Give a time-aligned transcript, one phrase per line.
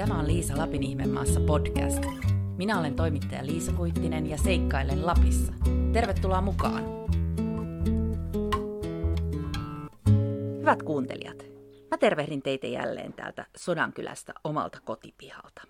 [0.00, 2.04] Tämä on Liisa Lapin ihmemaassa podcast.
[2.56, 5.52] Minä olen toimittaja Liisa Kuittinen ja seikkailen Lapissa.
[5.92, 6.84] Tervetuloa mukaan!
[10.60, 11.44] Hyvät kuuntelijat,
[11.90, 15.62] mä tervehdin teitä jälleen täältä Sodankylästä omalta kotipihalta.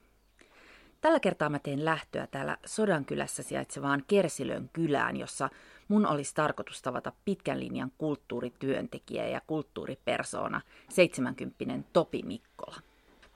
[1.01, 5.49] Tällä kertaa mä teen lähtöä täällä Sodankylässä sijaitsevaan Kersilön kylään, jossa
[5.89, 12.90] mun olisi tarkoitus tavata pitkän linjan kulttuurityöntekijä ja kulttuuripersona 70 Topi Mikkola.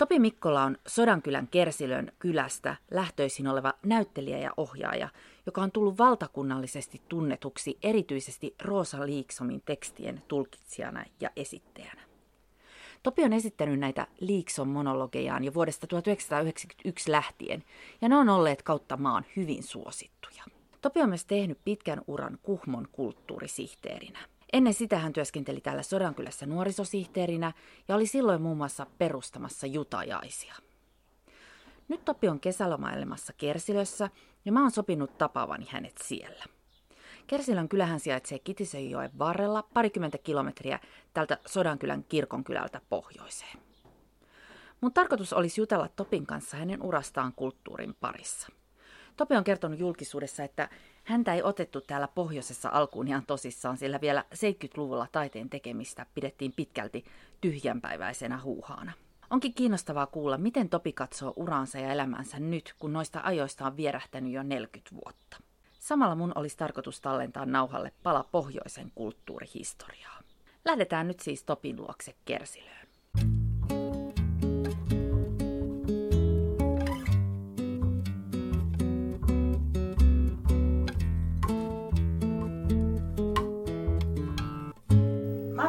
[0.05, 5.09] Topi Mikkola on Sodankylän Kersilön kylästä lähtöisin oleva näyttelijä ja ohjaaja,
[5.47, 12.02] joka on tullut valtakunnallisesti tunnetuksi erityisesti Roosa Liiksomin tekstien tulkitsijana ja esittäjänä.
[13.02, 17.64] Topi on esittänyt näitä Liikson monologejaan jo vuodesta 1991 lähtien,
[18.00, 20.45] ja ne on olleet kautta maan hyvin suosittuja.
[20.80, 24.19] Topi on myös tehnyt pitkän uran Kuhmon kulttuurisihteerinä.
[24.54, 27.52] Ennen sitä hän työskenteli täällä Sodankylässä nuorisosihteerinä
[27.88, 30.54] ja oli silloin muun muassa perustamassa jutajaisia.
[31.88, 34.11] Nyt Topi on kesälomailemassa Kersilössä
[34.44, 36.44] ja mä oon sopinut tapaavani hänet siellä.
[37.27, 40.80] Kersilön kylähän sijaitsee Kitisenjoen varrella parikymmentä kilometriä
[41.14, 43.58] tältä Sodankylän kirkonkylältä pohjoiseen.
[44.80, 48.48] Mun tarkoitus olisi jutella Topin kanssa hänen urastaan kulttuurin parissa.
[49.17, 50.69] Topi on kertonut julkisuudessa, että
[51.05, 57.05] häntä ei otettu täällä pohjoisessa alkuun ihan tosissaan, sillä vielä 70-luvulla taiteen tekemistä pidettiin pitkälti
[57.41, 58.92] tyhjänpäiväisenä huuhaana.
[59.31, 64.33] Onkin kiinnostavaa kuulla, miten Topi katsoo uraansa ja elämänsä nyt, kun noista ajoista on vierähtänyt
[64.33, 65.37] jo 40 vuotta.
[65.79, 70.20] Samalla mun olisi tarkoitus tallentaa nauhalle pala pohjoisen kulttuurihistoriaa.
[70.65, 72.85] Lähdetään nyt siis Topin luokse Kersilöön.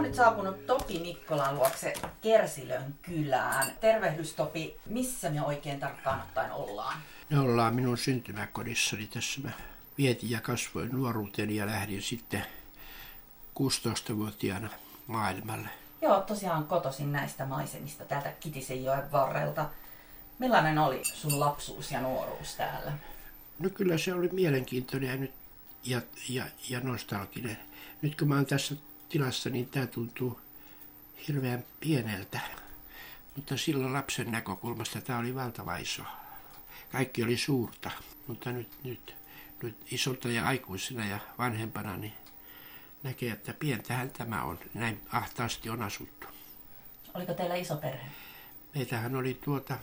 [0.05, 3.71] Nyt saapunut Topi Mikkolan luokse Kersilön kylään.
[3.81, 6.97] Tervehdys Topi, missä me oikein tarkkaan ottaen ollaan?
[7.29, 9.41] Me ollaan minun syntymäkodissani tässä.
[9.41, 9.51] Mä
[9.97, 12.45] vietin ja kasvoin nuoruuteni ja lähdin sitten
[13.59, 14.69] 16-vuotiaana
[15.07, 15.67] maailmalle.
[16.01, 19.69] Joo, tosiaan kotosin näistä maisemista täältä Kitisenjoen varrelta.
[20.39, 22.91] Millainen oli sun lapsuus ja nuoruus täällä?
[23.59, 25.33] No kyllä se oli mielenkiintoinen ja, nyt,
[25.83, 27.57] ja, ja, ja nostalginen.
[28.01, 28.75] Nyt kun mä oon tässä
[29.09, 30.41] tilassa, niin tämä tuntuu
[31.27, 32.39] hirveän pieneltä.
[33.35, 36.03] Mutta silloin lapsen näkökulmasta tämä oli valtava iso.
[36.91, 37.91] Kaikki oli suurta,
[38.27, 39.15] mutta nyt, nyt,
[39.63, 42.13] nyt isolta ja aikuisena ja vanhempana niin
[43.03, 44.59] näkee, että pientähän tämä on.
[44.73, 46.27] Näin ahtaasti on asuttu.
[47.13, 48.07] Oliko teillä iso perhe?
[48.75, 49.77] Meitähän oli tuota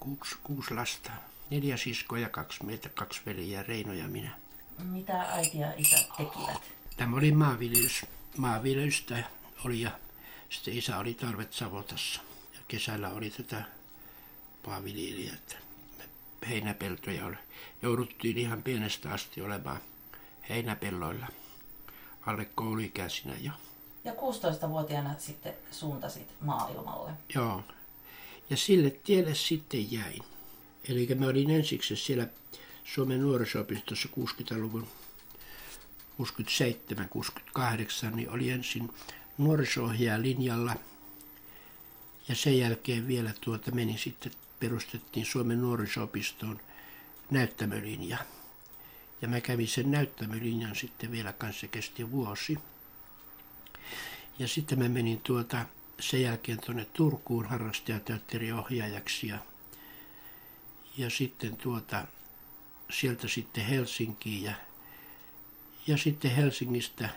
[0.00, 1.10] kuusi, kuusi lasta.
[1.50, 4.30] Neljä siskoa ja kaksi meitä, kaksi veliä, Reino ja minä.
[4.78, 6.79] Mitä äiti ja isä tekivät?
[6.96, 8.06] Tämä oli maanviljelys,
[8.36, 9.24] maanviljelystä
[9.64, 9.90] oli ja
[10.48, 12.20] sitten isä oli tarvet Savotassa.
[12.54, 13.64] Ja kesällä oli tätä
[14.66, 15.56] maanviljelijää, että
[16.48, 17.36] heinäpeltoja oli.
[17.82, 19.80] Jouduttiin ihan pienestä asti olemaan
[20.48, 21.26] heinäpelloilla
[22.26, 23.52] alle kouluikäisinä jo.
[24.04, 27.10] Ja 16-vuotiaana sitten suuntasit maailmalle.
[27.34, 27.64] Joo.
[28.50, 30.22] Ja sille tielle sitten jäin.
[30.88, 32.26] Eli mä olin ensiksi siellä
[32.84, 34.88] Suomen nuorisopistossa 60-luvun
[36.20, 38.90] 67-68, niin oli ensin
[39.38, 40.76] nuoriso linjalla
[42.28, 46.60] ja sen jälkeen vielä tuota meni sitten, perustettiin Suomen nuorisopistoon
[47.30, 48.18] näyttämölinja.
[49.22, 52.58] Ja mä kävin sen näyttämölinjan sitten vielä kanssa, kesti vuosi.
[54.38, 55.66] Ja sitten mä menin tuota
[56.00, 59.38] sen jälkeen tuonne Turkuun harrastajateatteriohjaajaksi ja,
[60.96, 62.06] ja sitten tuota,
[62.90, 64.54] sieltä sitten Helsinkiin ja,
[65.90, 67.08] ja sitten Helsingistä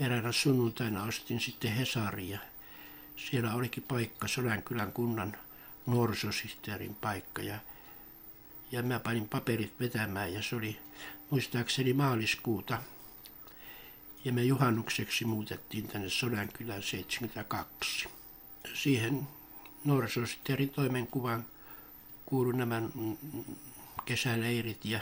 [0.00, 2.38] eräänä sunnuntaina ostin sitten Hesaria.
[3.16, 5.36] Siellä olikin paikka, Sodankylän kunnan
[5.86, 7.58] nuorisosihteerin paikka ja,
[8.72, 10.78] ja mä panin paperit vetämään ja se oli
[11.30, 12.82] muistaakseni maaliskuuta.
[14.24, 18.08] Ja me juhannukseksi muutettiin tänne Sodankylän 72.
[18.74, 19.28] Siihen
[19.84, 21.46] nuorisosihteerin toimenkuvan
[22.26, 22.82] kuului nämä
[24.04, 25.00] kesäleirit ja,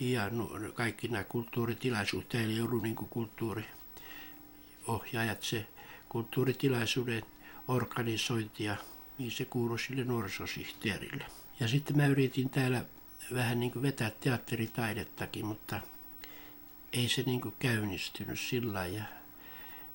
[0.00, 0.30] ja
[0.74, 2.28] kaikki nämä kulttuuritilaisuudet.
[2.28, 5.66] Täällä ei ollut niin kulttuuriohjaajat se
[6.08, 7.22] kulttuuritilaisuuden
[7.68, 8.76] organisointi ja
[9.18, 11.26] niin se kuului sille nuorisosihteerille.
[11.60, 12.84] Ja sitten mä yritin täällä
[13.34, 15.80] vähän niin vetää teatteritaidettakin, mutta
[16.92, 19.02] ei se niin käynnistynyt sillä ja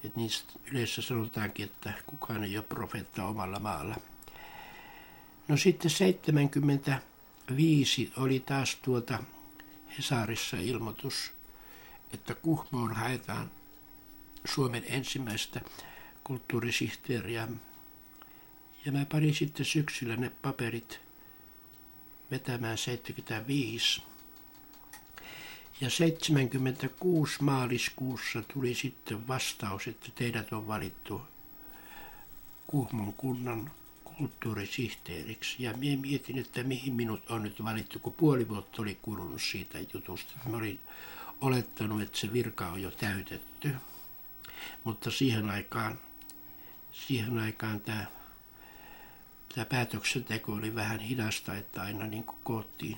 [0.04, 3.96] että niistä yleensä sanotaankin, että kukaan ei ole profeetta omalla maalla.
[5.48, 9.24] No sitten 75 oli taas tuota
[9.98, 11.32] Hesarissa ilmoitus,
[12.14, 13.52] että Kuhmoon haetaan
[14.46, 15.62] Suomen ensimmäistä
[16.24, 17.48] kulttuurisihteeriä
[18.86, 21.00] Ja mä panin sitten syksyllä ne paperit
[22.32, 24.04] vetämään 75.
[25.82, 31.22] Ja 76 maaliskuussa tuli sitten vastaus, että teidät on valittu
[32.68, 33.72] Kuhmon kunnan
[34.22, 35.64] kulttuurisihteeriksi.
[35.64, 39.78] Ja minä mietin, että mihin minut on nyt valittu, kun puoli vuotta oli kulunut siitä
[39.94, 40.34] jutusta.
[40.50, 40.80] Mä olin
[41.42, 43.76] olettanut, että se virka on jo täytetty.
[44.84, 46.00] Mutta siihen aikaan,
[46.92, 48.06] siihen aikaan tämä,
[49.56, 52.98] tämä päätöksenteko oli vähän hidasta, että aina niin kuin koottiin,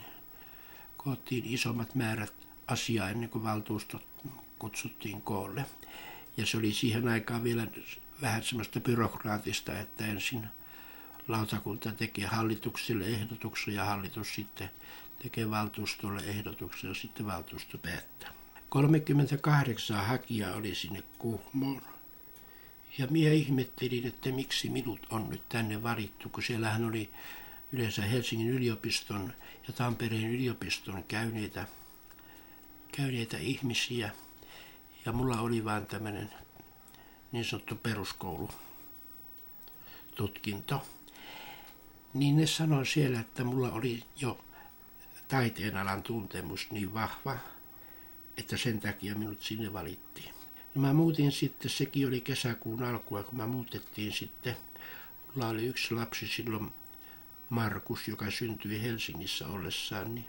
[0.98, 2.34] koottiin isommat määrät
[2.68, 4.06] asiaa ennen kuin valtuustot
[4.60, 5.66] kutsuttiin koolle.
[6.38, 7.68] Ja se oli siihen aikaan vielä
[8.22, 10.48] vähän semmoista byrokraatista, että ensin
[11.28, 14.70] lautakunta tekee hallitukselle ehdotuksen ja hallitus sitten
[15.20, 18.34] tekee valtuustolle ehdotuksen ja sitten valtuusto päättää.
[18.70, 21.81] 38 hakijaa oli sinne Kuhmoon.
[22.98, 27.10] Ja minä ihmettelin, että miksi minut on nyt tänne valittu, kun siellähän oli
[27.72, 29.34] yleensä Helsingin yliopiston
[29.68, 31.68] ja Tampereen yliopiston käyneitä,
[32.98, 34.12] käyneitä ihmisiä.
[35.06, 36.31] Ja mulla oli vain tämmöinen
[37.31, 38.50] niin sanottu peruskoulu
[40.16, 40.86] tutkinto.
[42.13, 44.45] Niin ne sanoi siellä, että mulla oli jo
[45.27, 47.38] taiteenalan tuntemus niin vahva,
[48.38, 50.33] että sen takia minut sinne valittiin.
[50.75, 54.56] No mä muutin sitten, sekin oli kesäkuun alkua, kun mä muutettiin sitten.
[55.36, 56.71] Mulla oli yksi lapsi silloin,
[57.50, 60.25] Markus, joka syntyi Helsingissä ollessaan, niin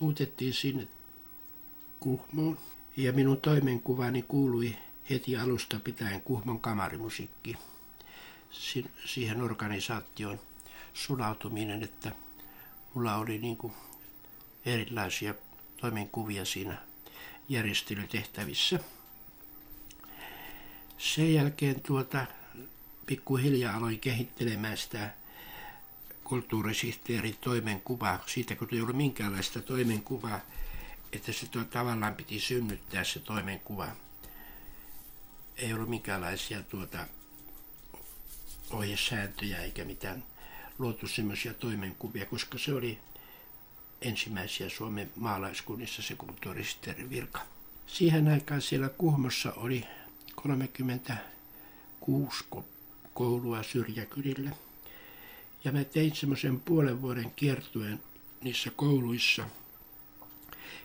[0.00, 0.88] muutettiin sinne
[2.00, 2.58] Kuhmoon.
[2.96, 4.76] Ja minun toimenkuvani kuului
[5.10, 7.56] heti alusta pitäen Kuhmon kamarimusiikki.
[9.06, 10.40] Siihen organisaatioon
[10.94, 12.12] sulautuminen, että
[12.94, 13.72] mulla oli niin kuin
[14.64, 15.34] erilaisia
[15.76, 16.78] toimenkuvia siinä
[17.48, 18.80] järjestelytehtävissä.
[20.98, 22.26] Sen jälkeen tuota,
[23.06, 25.10] pikkuhiljaa aloin kehittelemään sitä
[26.24, 30.40] kulttuurisihteerin toimenkuvaa, siitä kun ei ollut minkäänlaista toimenkuvaa,
[31.12, 33.88] että se tuo, tavallaan piti synnyttää se toimenkuva.
[35.56, 37.06] Ei ollut minkäänlaisia tuota,
[38.70, 40.24] ohjesääntöjä eikä mitään
[40.78, 42.98] luotu semmoisia toimenkuvia, koska se oli
[44.00, 47.40] ensimmäisiä Suomen maalaiskunnissa se kulttuurisihteerin virka.
[47.86, 49.84] Siihen aikaan siellä Kuhmossa oli
[50.34, 52.44] 36
[53.14, 54.50] koulua syrjäkylillä.
[55.64, 58.00] Ja mä tein semmoisen puolen vuoden kiertueen
[58.42, 59.48] niissä kouluissa.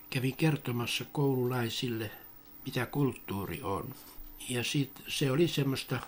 [0.10, 2.12] Kävin kertomassa koululaisille,
[2.66, 3.96] mitä kulttuuri on.
[4.50, 6.00] Ja sit se oli semmoista,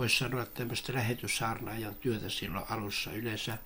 [0.00, 3.58] voisi sanoa tämmöistä lähetyssaarnaajan työtä silloin alussa yleensä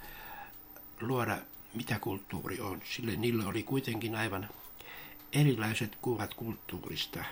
[1.01, 1.39] luoda
[1.75, 2.83] mitä kulttuuri on.
[2.97, 4.49] Sille niillä oli kuitenkin aivan
[5.33, 7.25] erilaiset kuvat kulttuurista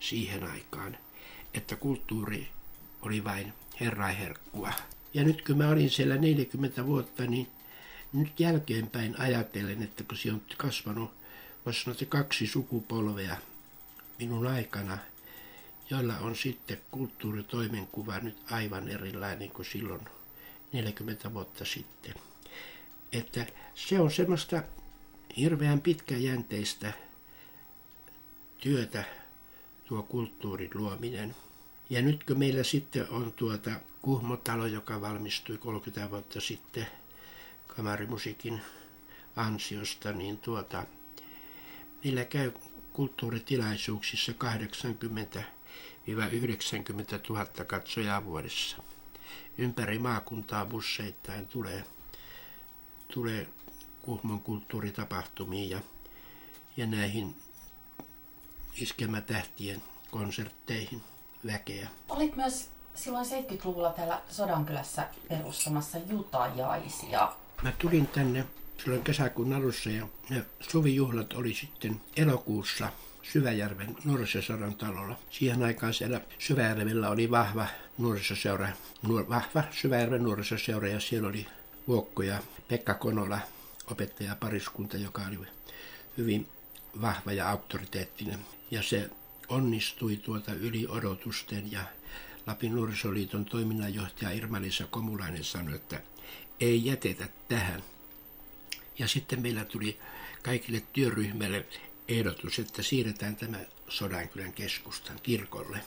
[0.00, 0.98] siihen aikaan,
[1.54, 2.48] että kulttuuri
[3.02, 4.72] oli vain herraiherkkua.
[5.14, 7.48] Ja nyt kun mä olin siellä 40 vuotta, niin
[8.12, 11.10] nyt jälkeenpäin ajatellen, että kun se on kasvanut,
[11.66, 13.36] voisi sanoa, että kaksi sukupolvea
[14.18, 14.98] minun aikana,
[15.90, 20.00] joilla on sitten kulttuuritoimenkuva nyt aivan erilainen kuin silloin
[20.72, 22.14] 40 vuotta sitten.
[23.12, 24.62] Että se on semmoista
[25.36, 26.92] hirveän pitkäjänteistä
[28.58, 29.04] työtä,
[29.84, 31.36] tuo kulttuurin luominen.
[31.90, 33.70] Ja nyt kun meillä sitten on tuota
[34.02, 36.86] Kuhmotalo, joka valmistui 30 vuotta sitten
[37.66, 38.60] kamarimusiikin
[39.36, 40.86] ansiosta, niin tuota,
[42.04, 42.52] meillä käy
[42.92, 45.42] kulttuuritilaisuuksissa 80
[46.06, 48.76] 90 000 katsojaa vuodessa.
[49.58, 51.84] Ympäri maakuntaa busseittain tulee
[53.08, 53.48] tulee
[54.02, 55.80] Kuhmon kulttuuritapahtumiin ja,
[56.76, 57.36] ja näihin
[58.74, 61.02] iskelmätähtien konsertteihin
[61.46, 61.88] väkeä.
[62.08, 67.32] Olit myös silloin 70-luvulla täällä Sodankylässä perustamassa jutajaisia.
[67.62, 68.46] Mä tulin tänne
[68.82, 72.92] silloin kesäkuun alussa ja ne suvijuhlat oli sitten elokuussa
[73.32, 75.18] Syväjärven nuorisoseura talolla.
[75.30, 77.66] Siihen aikaan siellä Syväjärvellä oli vahva
[77.98, 78.68] nuorisoseura,
[79.02, 81.46] nuor, vahva Syväjärven nuorisoseura ja siellä oli
[81.88, 83.40] Vuokko ja Pekka Konola,
[83.90, 85.38] opettaja pariskunta, joka oli
[86.18, 86.48] hyvin
[87.00, 88.38] vahva ja auktoriteettinen.
[88.70, 89.10] Ja se
[89.48, 91.80] onnistui tuota yli odotusten ja
[92.46, 96.00] Lapin nuorisoliiton toiminnanjohtaja Irma-Liisa Komulainen sanoi, että
[96.60, 97.82] ei jätetä tähän.
[98.98, 99.98] Ja sitten meillä tuli
[100.42, 101.66] kaikille työryhmille
[102.08, 103.58] ehdotus, että siirretään tämä
[103.88, 105.80] Sodankylän keskustan kirkolle.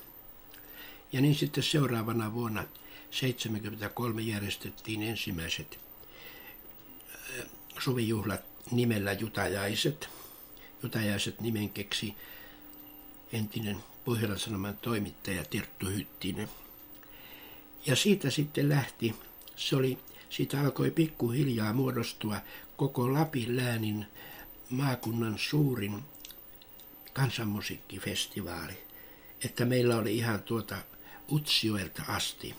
[1.12, 5.80] Ja niin sitten seuraavana vuonna 1973 järjestettiin ensimmäiset
[7.80, 10.10] suvijuhlat nimellä Jutajaiset.
[10.84, 12.16] Jutajaiset nimen keksi
[13.34, 16.50] entinen Pohjolan Sanoman toimittaja Terttu Hyttinen.
[17.86, 19.16] Ja siitä sitten lähti,
[19.56, 19.98] se oli,
[20.30, 22.38] siitä alkoi pikkuhiljaa muodostua
[22.78, 24.06] koko Lapin läänin
[24.70, 26.04] maakunnan suurin
[27.14, 28.78] kansanmusiikkifestivaali.
[29.46, 30.78] Että meillä oli ihan tuota
[31.32, 32.56] Utsioelta asti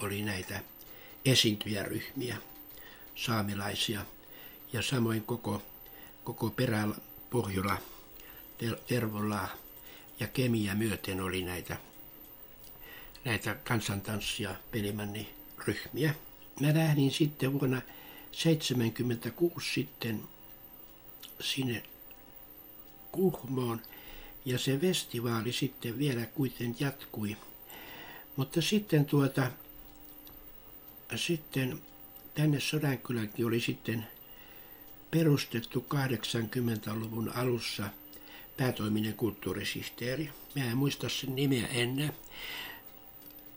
[0.00, 0.60] oli näitä
[1.24, 2.36] esiintyjäryhmiä,
[3.14, 4.04] saamilaisia
[4.72, 5.62] ja samoin koko,
[6.24, 6.88] koko perä
[7.30, 7.78] Pohjola,
[10.20, 11.76] ja Kemiä myöten oli näitä,
[13.24, 15.34] näitä kansantanssia pelimanni
[15.66, 16.14] ryhmiä.
[16.60, 20.22] Mä lähdin sitten vuonna 1976 sitten
[21.40, 21.82] sinne
[23.12, 23.80] Kuhmoon
[24.44, 27.36] ja se festivaali sitten vielä kuitenkin jatkui.
[28.36, 29.50] Mutta sitten tuota,
[31.16, 31.80] sitten
[32.34, 34.06] tänne Sodankylänkin oli sitten
[35.10, 37.88] perustettu 80-luvun alussa
[38.56, 40.30] päätoiminen kulttuurisihteeri.
[40.56, 42.12] Mä en muista sen nimeä ennen.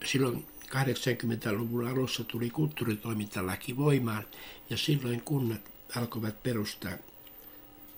[0.05, 4.23] Silloin 80-luvun alussa tuli kulttuuritoimintalaki voimaan
[4.69, 5.61] ja silloin kunnat
[5.95, 6.91] alkoivat perustaa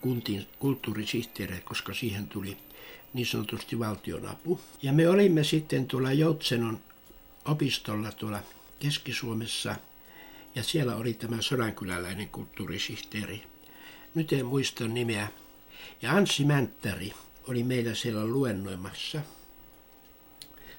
[0.02, 2.58] kuntiin kulttuurisihteereitä, koska siihen tuli
[3.14, 4.60] niin sanotusti valtionapu.
[4.82, 6.80] Ja me olimme sitten tuolla Joutsenon
[7.46, 8.40] opistolla tuolla
[8.80, 9.76] Keski-Suomessa
[10.56, 13.44] ja siellä oli tämä sodankyläläinen kulttuurisihteeri.
[14.16, 15.28] Nyt en muista nimeä.
[16.02, 17.14] Ja Anssi Mänttäri
[17.48, 19.22] oli meillä siellä luennoimassa.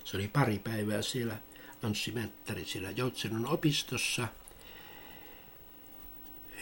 [0.04, 1.36] Se oli pari päivää siellä
[1.82, 4.28] Anssi Mänttäri siellä Joutsenon opistossa.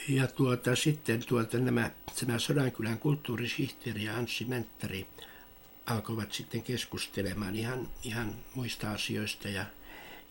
[0.08, 1.90] Ja tuota, sitten tuota, nämä,
[2.20, 5.06] tämä Sodankylän kulttuurisihteeri ja Anssi Mänttäri
[5.86, 9.64] alkoivat sitten keskustelemaan ihan, ihan muista asioista ja,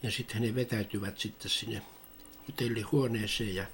[0.04, 1.82] ja sitten he vetäytyvät sitten sinne
[2.48, 3.66] hotellihuoneeseen ja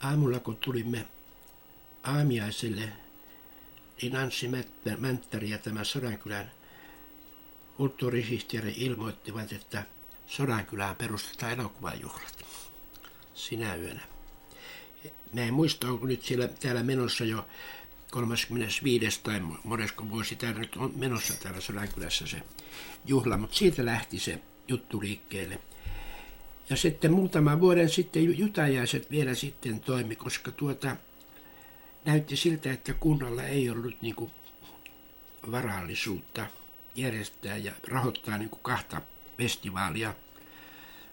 [0.00, 1.06] aamulla kun tulimme
[2.02, 2.88] aamiaiselle,
[4.02, 4.50] niin Anssi
[4.98, 6.50] Mänttäri ja tämä Sodankylän
[7.76, 9.84] kulttuurisihteeri ilmoittivat, että
[10.26, 12.44] Sodankylään perustetaan elokuvajuhlat
[13.34, 14.13] sinä yönä.
[15.32, 17.46] Mä en muista, onko nyt siellä, täällä menossa jo
[18.10, 19.20] 35.
[19.22, 22.42] tai monesko vuosi täällä nyt on menossa täällä Sodankylässä se
[23.06, 25.58] juhla, mutta siitä lähti se juttu liikkeelle.
[26.70, 30.96] Ja sitten muutama vuoden sitten jutajaiset vielä sitten toimi, koska tuota,
[32.04, 34.30] näytti siltä, että kunnalla ei ollut niin kuin
[35.50, 36.46] varallisuutta
[36.96, 39.00] järjestää ja rahoittaa niin kuin kahta
[39.38, 40.14] festivaalia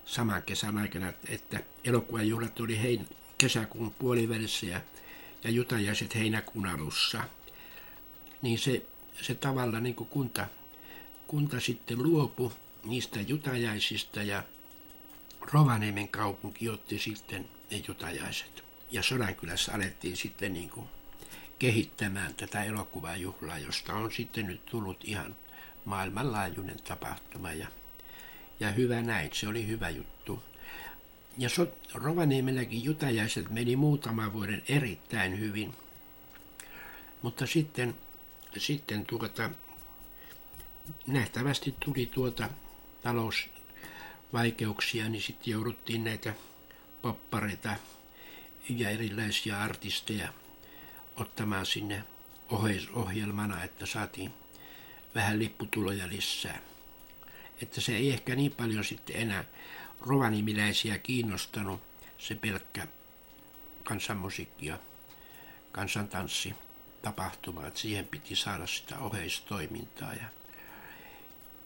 [0.05, 3.07] saman kesän aikana, että elokuvajuhlat oli hein,
[3.41, 4.81] kesäkuun puolivälissä ja,
[5.43, 7.23] ja jutajaiset heinäkuun alussa.
[8.41, 8.85] Niin se,
[9.21, 10.47] se tavalla niin kuin kunta,
[11.27, 12.51] kunta sitten luopui
[12.83, 14.43] niistä jutajaisista ja
[15.41, 18.63] Rovaniemen kaupunki otti sitten ne jutajaiset.
[18.91, 20.87] Ja Sodankylässä alettiin sitten niin kuin
[21.59, 25.35] kehittämään tätä elokuvajuhlaa, josta on sitten nyt tullut ihan
[25.85, 27.67] maailmanlaajuinen tapahtuma ja,
[28.59, 30.20] ja hyvä näin, se oli hyvä juttu.
[31.37, 35.73] Ja so, Rovaniemelläkin jutajaiset meni muutama vuoden erittäin hyvin,
[37.21, 37.95] mutta sitten,
[38.57, 39.49] sitten tuota,
[41.07, 42.49] nähtävästi tuli tuota
[43.01, 46.33] talousvaikeuksia, niin sitten jouduttiin näitä
[47.01, 47.75] poppareita
[48.69, 50.33] ja erilaisia artisteja
[51.15, 52.03] ottamaan sinne
[52.93, 54.33] ohjelmana, että saatiin
[55.15, 56.61] vähän lipputuloja lisää.
[57.61, 59.43] Että se ei ehkä niin paljon sitten enää
[60.01, 61.81] rovaniemiläisiä kiinnostanut
[62.17, 62.87] se pelkkä
[63.83, 64.77] kansanmusiikki ja
[65.71, 66.53] kansantanssi
[67.01, 70.25] tapahtuma, että siihen piti saada sitä oheistoimintaa ja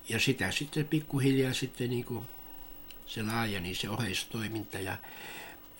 [0.09, 2.25] ja sitä sitten pikkuhiljaa sitten niin kuin
[3.05, 4.97] se laajeni se oheistoiminta ja,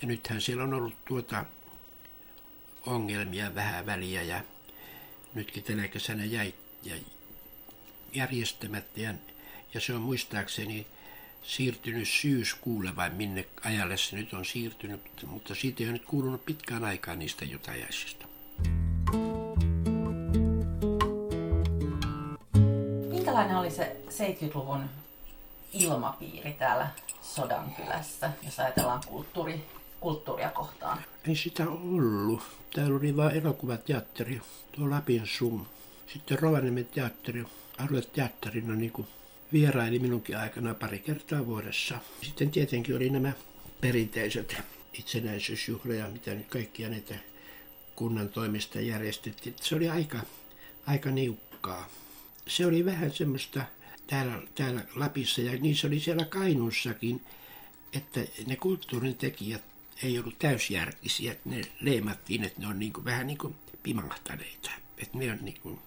[0.02, 1.44] ja nythän siellä on ollut tuota
[2.86, 4.44] ongelmia vähän väliä ja
[5.34, 7.00] nytkin tänä kesänä jäi, jäi
[8.12, 9.14] järjestämättä ja,
[9.74, 10.86] ja se on muistaakseni
[11.42, 16.44] siirtynyt syyskuulle vai minne ajalle se nyt on siirtynyt, mutta siitä ei ole nyt kuulunut
[16.44, 18.26] pitkään aikaa niistä jutajaisista.
[23.36, 24.84] minkälainen oli se 70-luvun
[25.72, 26.88] ilmapiiri täällä
[27.22, 29.64] Sodankylässä, jos ajatellaan kulttuuri,
[30.00, 30.98] kulttuuria kohtaan?
[31.28, 32.42] Ei sitä ollut.
[32.74, 34.40] Täällä oli vain elokuvateatteri,
[34.72, 35.66] tuo Lapin Sum.
[36.06, 37.44] Sitten Rovaniemen teatteri,
[37.78, 39.08] alueteatterina niin kuin
[39.52, 41.98] vieraili minunkin aikana pari kertaa vuodessa.
[42.22, 43.32] Sitten tietenkin oli nämä
[43.80, 44.56] perinteiset
[44.92, 47.14] itsenäisyysjuhlia, mitä nyt kaikkia näitä
[47.96, 49.54] kunnan toimista järjestettiin.
[49.60, 50.18] Se oli aika,
[50.86, 51.88] aika niukkaa
[52.48, 53.64] se oli vähän semmoista
[54.06, 57.22] täällä, täällä Lapissa ja niin se oli siellä Kainuussakin,
[57.92, 59.62] että ne kulttuurin tekijät
[60.02, 64.70] ei ollut täysjärkisiä, ne leimattiin, että ne on niin kuin, vähän niin kuin pimahtaneita.
[64.98, 65.78] Että ne on niin kuin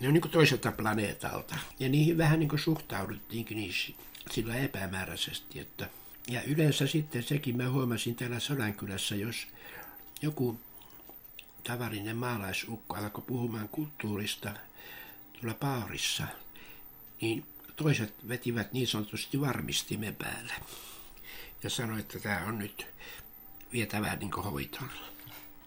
[0.00, 1.56] ne on niin kuin toiselta planeetalta.
[1.80, 3.92] Ja niihin vähän niin kuin suhtauduttiinkin niissä
[4.30, 5.60] sillä epämääräisesti.
[5.60, 5.90] Että,
[6.28, 9.46] ja yleensä sitten sekin mä huomasin täällä Sodankylässä, jos
[10.22, 10.60] joku
[11.64, 14.52] tavallinen maalaisukko alkoi puhumaan kulttuurista
[15.32, 16.26] tuolla paarissa,
[17.20, 20.52] niin toiset vetivät niin sanotusti varmistimen päälle
[21.62, 22.86] ja sanoi, että tämä on nyt
[23.72, 24.90] vietävää niin hoitoon.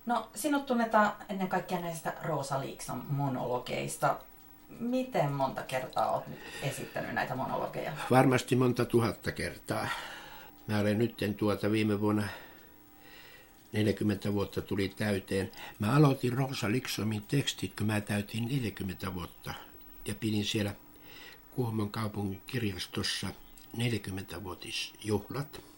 [0.10, 4.20] No, sinut tunnetaan ennen kaikkea näistä Rosa Liikson monologeista.
[4.80, 7.92] Miten monta kertaa olet nyt esittänyt näitä monologeja?
[8.12, 9.88] Varmasti monta tuhatta kertaa.
[10.68, 12.24] Mä olen nyt tuota viime vuonna
[13.72, 15.52] 40 vuotta tuli täyteen.
[15.80, 19.54] Mä aloitin Rosa Liksomin tekstit, kun mä täytin 40 vuotta.
[20.08, 20.76] Ja pidin siellä
[21.56, 23.28] Kuhmon kaupungin kirjastossa
[23.78, 25.69] 40-vuotisjuhlat.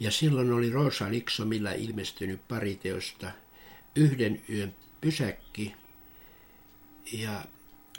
[0.00, 3.30] Ja silloin oli Rosa Liksomilla ilmestynyt pari teosta.
[3.96, 5.74] Yhden yön pysäkki
[7.12, 7.44] ja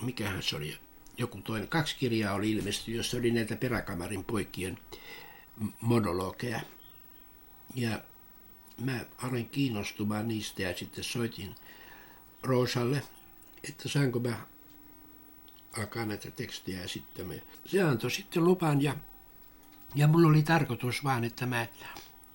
[0.01, 0.77] mikähän se oli,
[1.17, 4.77] joku toinen, kaksi kirjaa oli ilmestynyt, jossa oli näitä peräkamarin poikien
[5.81, 6.61] monologeja.
[7.75, 8.01] Ja
[8.81, 11.55] mä aloin kiinnostumaan niistä ja sitten soitin
[12.43, 13.01] Roosalle,
[13.69, 14.45] että saanko mä
[15.77, 17.41] alkaa näitä tekstejä esittämään.
[17.65, 18.95] Se antoi sitten lupan ja,
[19.95, 21.67] ja mulla oli tarkoitus vaan, että mä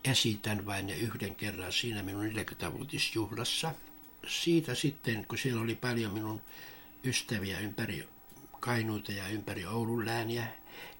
[0.04, 3.74] esitän vain ne yhden kerran siinä minun 40-vuotisjuhlassa.
[4.28, 6.42] Siitä sitten, kun siellä oli paljon minun
[7.04, 8.08] ystäviä ympäri
[8.60, 10.46] Kainuuta ja ympäri Oulun lääniä,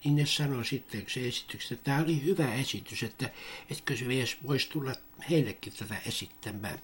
[0.04, 3.30] niin ne sanoi sitten se esityksestä, että tämä oli hyvä esitys, että
[3.70, 4.94] etkö se mies voisi tulla
[5.30, 6.78] heillekin tätä esittämään.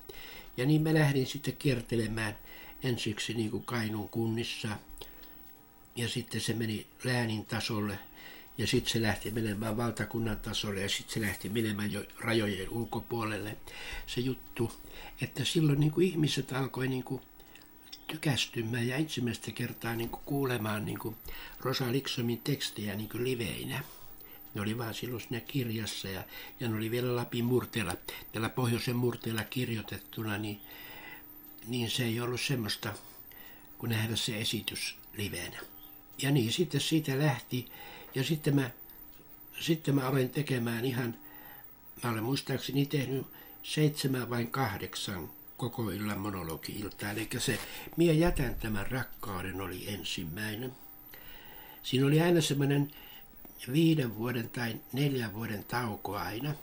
[0.57, 2.39] Ja niin mä lähdin sitten kiertelemään
[2.83, 4.69] ensiksi niin kuin Kainuun kunnissa,
[5.97, 7.99] ja sitten se meni läänin tasolle,
[8.59, 13.57] ja sitten se lähti menemään valtakunnan tasolle, ja sitten se lähti menemään jo rajojen ulkopuolelle.
[14.07, 14.73] Se juttu,
[15.21, 17.23] että silloin niin kuin ihmiset alkoi niin kuin
[18.07, 21.17] tykästymään ja ensimmäistä kertaa niin kuin kuulemaan niin kuin
[21.61, 23.85] Rosa Liksomin tekstejä niin kuin liveinä.
[24.55, 26.25] Ne oli vaan silloin siinä kirjassa ja,
[26.61, 27.97] ja ne oli vielä Lapin murteella,
[28.33, 30.61] tällä pohjoisen murteella kirjoitettuna, niin,
[31.67, 32.93] niin se ei ollut semmoista
[33.79, 35.61] kuin nähdä se esitys liveenä.
[36.23, 37.69] Ja niin sitten siitä lähti
[38.15, 38.71] ja sitten mä,
[39.61, 41.15] sitten mä aloin tekemään ihan,
[42.03, 43.27] mä olen muistaakseni tehnyt
[43.63, 47.11] seitsemän vai kahdeksan koko illan monologi-ilta.
[47.11, 47.59] Eli se
[47.97, 50.73] Mie jätän tämän rakkauden oli ensimmäinen.
[51.83, 52.91] Siinä oli aina semmoinen
[53.73, 56.55] viiden vuoden tai neljän vuoden tauko aina.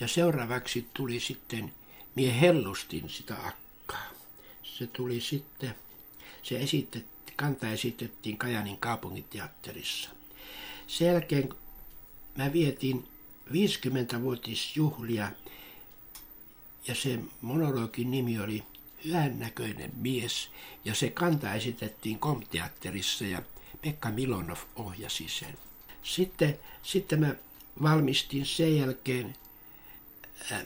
[0.00, 1.72] Ja seuraavaksi tuli sitten
[2.14, 4.10] Mie hellustin sitä akkaa.
[4.62, 5.74] Se tuli sitten,
[6.42, 10.19] se esitettiin, kanta esitettiin Kajanin kaupunginteatterissa.
[10.90, 11.48] Sen jälkeen
[12.36, 13.08] mä vietin
[13.48, 15.30] 50-vuotisjuhlia
[16.86, 18.62] ja se monologin nimi oli
[19.04, 20.50] Hyvän näköinen mies
[20.84, 23.42] ja se kanta esitettiin komteatterissa ja
[23.82, 25.58] Pekka Milonov ohjasi sen.
[26.02, 27.34] Sitten, sitten mä
[27.82, 29.34] valmistin sen jälkeen
[30.52, 30.62] äh,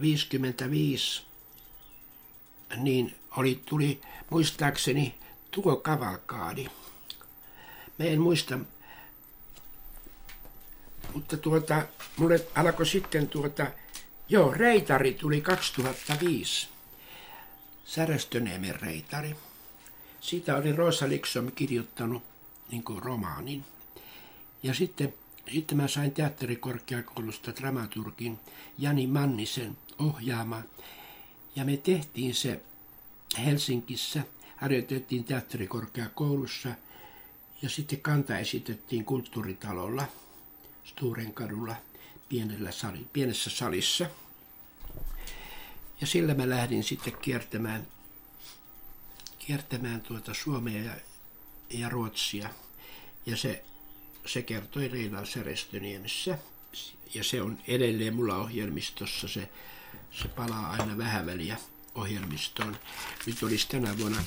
[0.00, 1.22] 55,
[2.76, 4.00] niin oli, tuli
[4.30, 5.14] muistaakseni
[5.50, 6.66] tuo kavalkaadi.
[7.98, 8.58] Mä en muista,
[11.14, 11.82] mutta tuota,
[12.16, 13.66] mulle alkoi sitten tuota
[14.28, 16.68] Joo, Reitari tuli 2005.
[17.84, 19.36] Säröstöniemen Reitari.
[20.20, 22.22] Siitä oli Rosa Liksom kirjoittanut
[22.70, 23.64] niin kuin romaanin.
[24.62, 25.14] Ja sitten,
[25.52, 28.38] sitten mä sain teatterikorkeakoulusta dramaturgin
[28.78, 30.62] Jani Mannisen ohjaama.
[31.56, 32.60] Ja me tehtiin se
[33.44, 34.22] Helsingissä,
[34.56, 36.68] harjoitettiin teatterikorkeakoulussa
[37.62, 40.08] ja sitten kanta esitettiin kulttuuritalolla
[40.84, 41.76] Sturenkadulla–
[42.28, 44.06] pienellä sali, pienessä salissa.
[46.00, 47.86] Ja sillä mä lähdin sitten kiertämään,
[49.38, 50.94] kiertämään tuota Suomea ja,
[51.70, 52.50] ja Ruotsia.
[53.26, 53.64] Ja se,
[54.26, 56.38] se kertoi Reilan Särestöniemessä.
[57.14, 59.28] Ja se on edelleen mulla ohjelmistossa.
[59.28, 59.50] Se,
[60.12, 61.56] se palaa aina vähän väliä
[61.94, 62.76] ohjelmistoon.
[63.26, 64.24] Nyt olisi tänä vuonna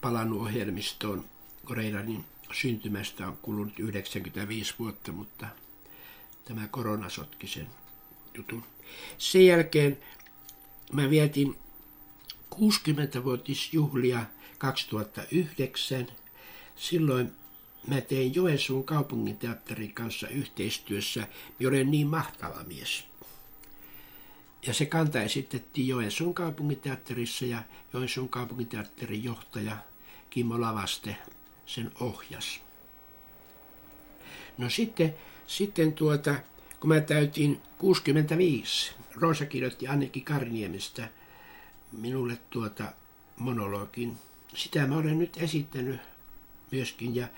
[0.00, 1.24] palannut ohjelmistoon,
[1.66, 5.46] kun Reilanin syntymästä on kulunut 95 vuotta, mutta
[6.44, 7.66] tämä korona sotki sen
[8.34, 8.64] jutun.
[9.18, 9.98] Sen jälkeen
[10.92, 11.58] mä vietin
[12.54, 14.20] 60-vuotisjuhlia
[14.58, 16.06] 2009.
[16.76, 17.32] Silloin
[17.86, 21.20] mä tein Joensuun kaupunginteatterin kanssa yhteistyössä.
[21.60, 23.04] Mä olen niin mahtava mies.
[24.66, 29.76] Ja se kanta esitettiin Joensuun kaupunginteatterissa ja Joensuun kaupunginteatterin johtaja
[30.30, 31.16] Kimmo Lavaste
[31.66, 32.60] sen ohjas.
[34.58, 35.14] No sitten
[35.46, 36.34] sitten tuota,
[36.80, 41.08] kun mä täytin 65, Roosa kirjoitti Anneki Karniemestä
[41.92, 42.92] minulle tuota
[43.36, 44.16] monologin
[44.56, 46.00] sitä mä olen nyt esittänyt
[46.72, 47.14] myöskin.
[47.14, 47.28] Ja,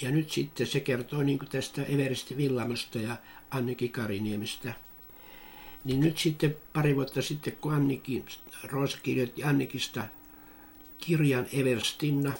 [0.00, 3.16] ja nyt sitten se kertoo niin tästä Everesti Villamosta ja
[3.50, 4.74] Anniki Kariniemestä.
[5.84, 8.24] Niin nyt sitten pari vuotta sitten, kun Anniki,
[8.62, 10.04] Roosa kirjoitti Annikista
[10.98, 12.32] kirjan Everstinna,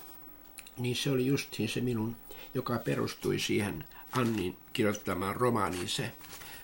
[0.82, 2.16] niin se oli justiin se minun,
[2.54, 6.12] joka perustui siihen Annin kirjoittamaan romaaniin se,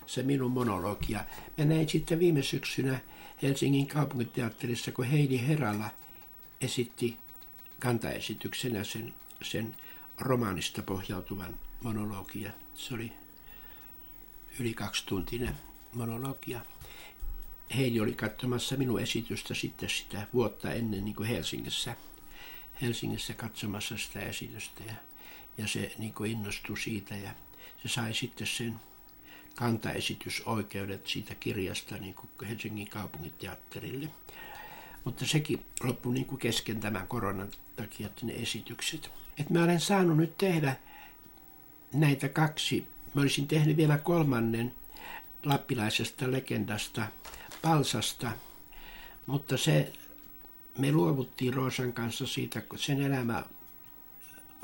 [0.07, 1.25] se minun monologia.
[1.59, 3.01] Mä näin sitten viime syksynä
[3.43, 5.91] Helsingin kaupunkiteatterissa, kun Heidi Herala
[6.61, 7.19] esitti
[7.81, 9.77] kantaesityksenä sen, sen
[10.19, 12.51] romaanista pohjautuvan monologia.
[12.75, 13.13] Se oli
[14.61, 15.57] yli kaksituntinen
[15.95, 16.61] monologia.
[17.77, 21.97] Heidi oli katsomassa minun esitystä sitten sitä vuotta ennen niin kuin Helsingissä,
[22.83, 24.95] Helsingissä katsomassa sitä esitystä ja,
[25.59, 27.31] ja se niin kuin innostui siitä ja
[27.83, 28.75] se sai sitten sen
[29.55, 34.09] kantaesitysoikeudet siitä kirjasta niin kuin Helsingin kaupunginteatterille.
[35.05, 39.11] Mutta sekin loppui niin kuin kesken tämän koronan takia ne esitykset.
[39.39, 40.77] Et mä olen saanut nyt tehdä
[41.95, 42.89] näitä kaksi.
[43.15, 44.75] Mä olisin tehnyt vielä kolmannen
[45.45, 47.07] lappilaisesta legendasta
[47.63, 48.33] Palsasta,
[49.27, 49.93] mutta se,
[50.79, 53.45] me luovuttiin Roosan kanssa siitä, kun sen elämä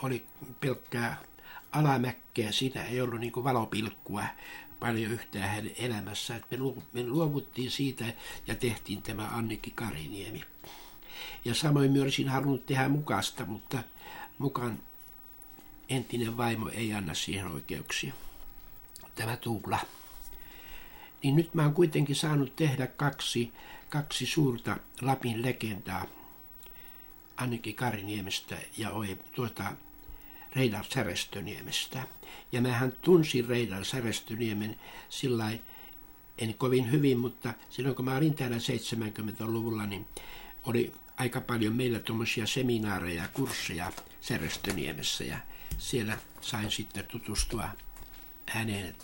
[0.03, 0.27] oli
[0.61, 1.21] pelkkää
[1.73, 4.25] alamäkkeä, siinä ei ollut niin valopilkkua
[4.81, 6.41] paljon yhtään hänen elämässä.
[6.51, 6.57] Me,
[6.93, 8.05] me luovuttiin siitä
[8.47, 10.45] ja tehtiin tämä Anniki Kariniemi.
[11.45, 13.83] Ja samoin myös olisin halunnut tehdä mukasta, mutta
[14.39, 14.79] mukaan
[15.89, 18.15] entinen vaimo ei anna siihen oikeuksia.
[19.15, 19.79] Tämä Tuula.
[21.23, 23.53] Niin nyt mä oon kuitenkin saanut tehdä kaksi,
[23.93, 26.07] kaksi suurta Lapin legendaa.
[27.37, 29.73] Anniki Kariniemestä ja Oe, tuota,
[30.57, 32.03] Reidar Särestöniemestä.
[32.53, 34.77] Ja mähän tunsin Reidar Särestöniemen
[35.09, 35.51] sillä
[36.39, 40.07] en kovin hyvin, mutta silloin kun mä olin täällä 70-luvulla, niin
[40.65, 45.39] oli aika paljon meillä tuommoisia seminaareja ja kursseja Särestöniemessä ja
[45.79, 47.69] siellä sain sitten tutustua
[48.49, 48.97] häneen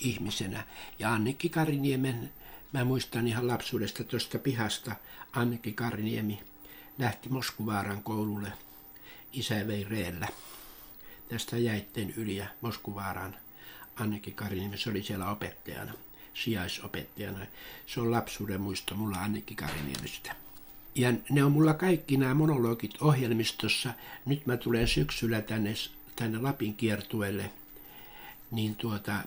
[0.00, 0.64] ihmisenä.
[0.98, 2.32] Ja Annikki Kariniemen,
[2.72, 4.96] mä muistan ihan lapsuudesta tuosta pihasta,
[5.32, 6.40] Annikki Kariniemi
[6.98, 8.52] lähti Moskuvaaran koululle.
[9.32, 10.28] Isä vei reellä
[11.28, 13.36] tästä jäitten yli ja Moskuvaaran
[13.96, 15.92] Anneki Kariniemi, se oli siellä opettajana,
[16.34, 17.46] sijaisopettajana.
[17.86, 20.36] Se on lapsuuden muisto mulla Anneki Kariniemestä.
[20.94, 23.94] Ja ne on mulla kaikki nämä monologit ohjelmistossa.
[24.26, 25.74] Nyt mä tulen syksyllä tänne,
[26.16, 27.50] tänne Lapin kiertueelle,
[28.50, 29.18] niin tuota,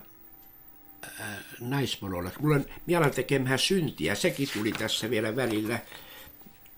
[1.20, 1.26] äh,
[1.60, 2.36] naismonologi.
[2.40, 5.78] Mulla on mielellä tekemään syntiä, sekin tuli tässä vielä välillä.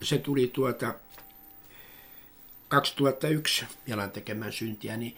[0.03, 0.95] Se tuli tuota
[2.69, 5.17] 2001 jalan tekemään syntiä, niin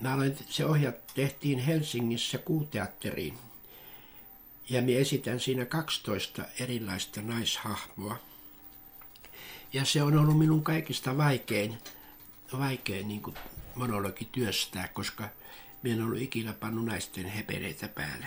[0.00, 3.38] mä aloin, se ohjat tehtiin Helsingissä kuuteatteriin.
[4.68, 8.16] Ja minä esitän siinä 12 erilaista naishahmoa.
[9.72, 11.78] Ja se on ollut minun kaikista vaikein,
[12.58, 13.22] vaikein niin
[13.74, 15.28] monologi työstää, koska
[15.82, 18.26] minä en ollut ikinä pannut naisten hepeleitä päälle.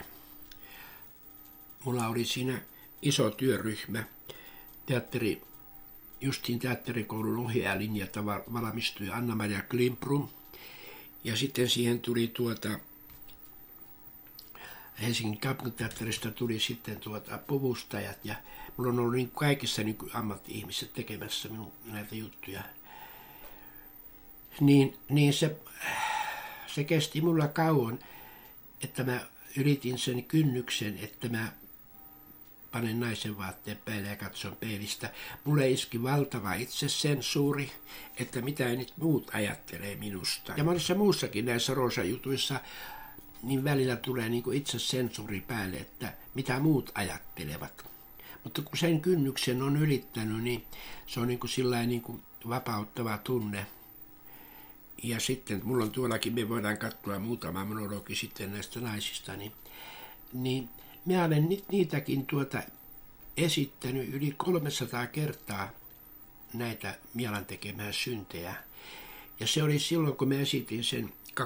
[1.84, 2.62] Mulla oli siinä
[3.02, 4.04] iso työryhmä,
[4.86, 5.42] teatteri
[6.22, 10.28] justiin teatterikoulun ohjaajalinjalta valmistui Anna-Maria Klimprum.
[11.24, 12.80] Ja sitten siihen tuli tuota,
[15.02, 18.36] Helsingin kaupunginteatterista tuli sitten tuota puvustajat ja
[18.78, 22.64] mulla on ollut niin kaikissa niin ammatti-ihmiset tekemässä minun näitä juttuja.
[24.60, 25.58] Niin, niin se,
[26.80, 28.00] se kesti mulla kauan,
[28.84, 29.20] että mä
[29.58, 31.52] yritin sen kynnyksen, että mä
[32.72, 35.10] panen naisen vaatteen päälle ja katson peilistä.
[35.44, 37.72] Mulle iski valtava itsesensuuri,
[38.18, 40.54] että mitä nyt muut ajattelee minusta.
[40.58, 42.60] Ja monessa muussakin näissä roosajutuissa
[43.44, 47.86] niin välillä tulee niin itsesensuuri päälle, että mitä muut ajattelevat.
[48.44, 50.66] Mutta kun sen kynnyksen on ylittänyt, niin
[51.08, 51.52] se on niin kuin
[51.88, 53.66] niin kuin vapauttava tunne.
[55.04, 59.52] Ja sitten, mulla on tuollakin, me voidaan katsoa muutama monologi sitten näistä naisista, niin,
[60.34, 60.70] niin
[61.06, 62.62] Mä olen niitäkin tuota
[63.38, 65.70] esittänyt yli 300 kertaa
[66.54, 68.56] näitä Mielan tekemään syntejä.
[69.40, 71.44] Ja se oli silloin, kun mä esitin sen 2001-2003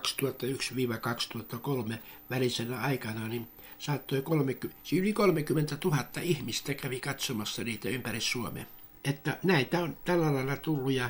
[2.29, 3.47] välisenä aikana, niin
[3.79, 8.65] saattoi 30, siis yli 30 000 ihmistä kävi katsomassa niitä ympäri Suomea.
[9.03, 11.09] Että näitä on tällä lailla tullut ja,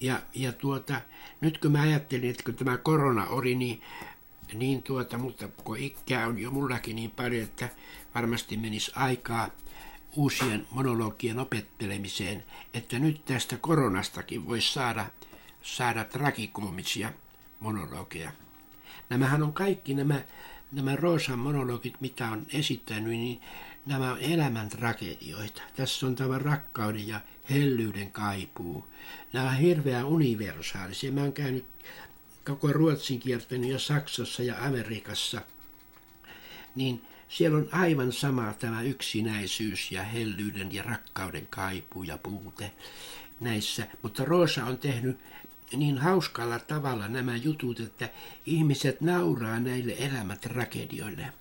[0.00, 1.00] ja, ja tuota,
[1.40, 3.82] nyt kun mä ajattelin, että kun tämä korona oli, niin
[4.54, 7.68] niin tuota, mutta kun ikää on jo mullakin niin paljon, että
[8.14, 9.50] varmasti menisi aikaa
[10.16, 15.06] uusien monologien opettelemiseen, että nyt tästä koronastakin voisi saada,
[15.62, 17.12] saada tragikoomisia
[17.60, 18.32] monologeja.
[19.10, 20.22] Nämähän on kaikki nämä,
[20.72, 23.40] nämä Roosan monologit, mitä on esittänyt, niin
[23.90, 25.62] nämä on elämän tragedioita.
[25.76, 28.88] Tässä on tämä rakkauden ja hellyyden kaipuu.
[29.32, 31.12] Nämä on hirveän universaalisia.
[31.12, 31.66] Mä oon käynyt
[32.44, 35.42] koko Ruotsin kiertänyt ja Saksassa ja Amerikassa.
[36.74, 42.72] Niin siellä on aivan sama tämä yksinäisyys ja hellyyden ja rakkauden kaipuu ja puute
[43.40, 43.86] näissä.
[44.02, 45.18] Mutta Roosa on tehnyt
[45.76, 48.08] niin hauskalla tavalla nämä jutut, että
[48.46, 51.32] ihmiset nauraa näille elämätragedioille.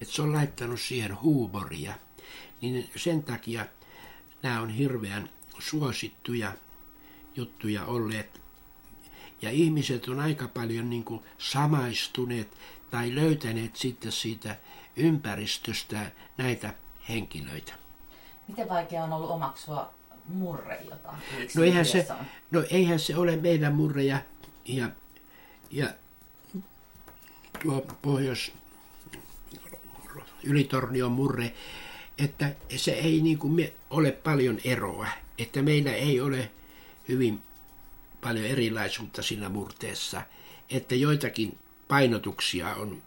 [0.00, 1.94] Että se on laittanut siihen huumoria.
[2.60, 3.66] Niin sen takia
[4.42, 6.52] nämä on hirveän suosittuja
[7.36, 8.40] juttuja olleet.
[9.42, 12.48] Ja ihmiset on aika paljon niin kuin samaistuneet
[12.90, 14.56] tai löytäneet sitten siitä
[14.96, 16.74] ympäristöstä näitä
[17.08, 17.72] henkilöitä.
[18.48, 19.92] Miten vaikea on ollut omaksua
[20.28, 21.14] murre, jota
[21.56, 22.06] no eihän, se,
[22.50, 24.18] no eihän se ole meidän murre ja,
[24.64, 24.90] ja,
[25.70, 25.88] ja
[27.62, 28.52] tuo Pohjois
[30.44, 31.52] Ylitornion murre,
[32.18, 36.50] että se ei niin kuin ole paljon eroa, että meillä ei ole
[37.08, 37.42] hyvin
[38.20, 40.22] paljon erilaisuutta siinä murteessa,
[40.70, 43.02] että joitakin painotuksia on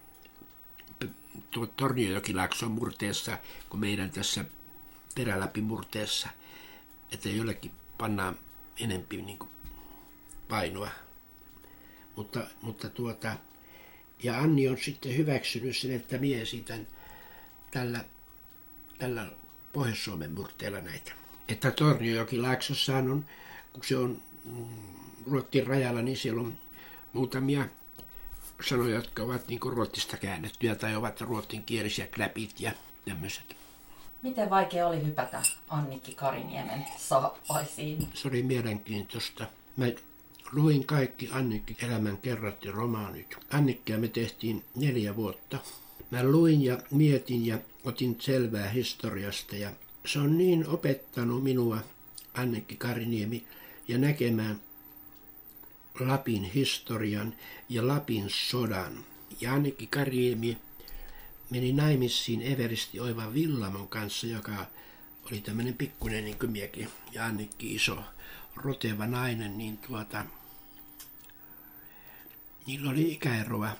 [1.76, 4.44] Torniojokilaakson murteessa kuin meidän tässä
[5.14, 6.28] peräläpimurteessa,
[7.12, 8.38] että jollekin pannaan
[8.80, 9.50] enempi niin kuin
[10.48, 10.90] painoa.
[12.16, 13.36] Mutta, mutta tuota,
[14.22, 16.86] ja Anni on sitten hyväksynyt sen, että mie esitän
[17.70, 18.04] tällä,
[18.98, 19.26] tällä
[19.72, 21.12] Pohjois-Suomen murteella näitä.
[21.48, 23.24] Että Torniojokilaaksossaan on,
[23.72, 24.64] kun se on mm,
[25.30, 26.58] Ruotsin rajalla, niin siellä on
[27.12, 27.68] muutamia
[28.68, 32.72] sanoja, jotka ovat niin kuin ruottista käännettyjä tai ovat ruotsinkielisiä kläpit ja
[33.04, 33.56] tämmöiset.
[34.22, 38.08] Miten vaikea oli hypätä Annikki Kariniemen saappaisiin?
[38.14, 39.46] Se oli mielenkiintoista.
[39.76, 39.86] Mä
[40.52, 43.36] luin kaikki Annikki elämän kerrat ja romaanit.
[43.52, 45.58] Annikkia me tehtiin neljä vuotta.
[46.10, 49.72] Mä luin ja mietin ja otin selvää historiasta ja
[50.06, 51.78] se on niin opettanut minua,
[52.34, 53.46] Annikki Kariniemi,
[53.88, 54.60] ja näkemään
[56.00, 57.34] Lapin historian
[57.68, 59.04] ja Lapin sodan.
[59.40, 60.58] Ja Annikki Kariemi
[61.50, 64.66] meni naimisiin Everesti Oiva Villamon kanssa, joka
[65.30, 67.98] oli tämmöinen pikkuinen niin kuin miekin ja Annikki iso
[68.56, 70.24] roteva nainen, niin tuota,
[72.66, 73.70] niillä oli ikäeroa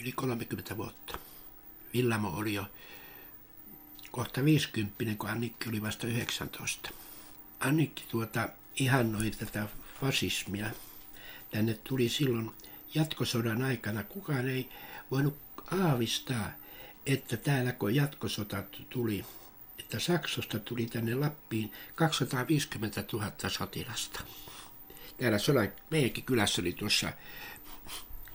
[0.00, 1.23] yli 30 vuotta.
[1.94, 2.66] Villamo oli jo
[4.10, 6.90] kohta 50, kun Annikki oli vasta 19.
[7.60, 9.68] Annikki tuota ihannoi tätä
[10.00, 10.70] fasismia
[11.50, 12.50] tänne tuli silloin
[12.94, 14.02] jatkosodan aikana.
[14.02, 14.68] Kukaan ei
[15.10, 15.36] voinut
[15.70, 16.50] aavistaa,
[17.06, 19.24] että täällä kun jatkosota tuli,
[19.78, 24.20] että Saksasta tuli tänne Lappiin 250 000 sotilasta.
[25.16, 27.12] Täällä sodan, meidänkin kylässä oli tuossa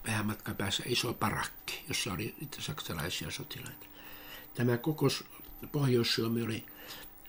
[0.09, 3.85] vähän matkan päässä iso parakki, jossa oli niitä saksalaisia sotilaita.
[4.53, 5.07] Tämä koko
[5.71, 6.65] Pohjois-Suomi oli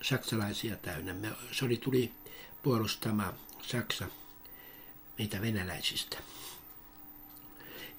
[0.03, 1.15] saksalaisia täynnä.
[1.53, 2.13] Se oli, tuli
[2.63, 4.07] puolustamaan Saksa
[5.19, 6.19] niitä venäläisistä.